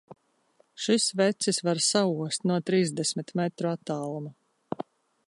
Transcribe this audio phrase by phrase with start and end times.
[0.85, 4.35] Šis vecis var saost no trīsdesmit metru attāluma!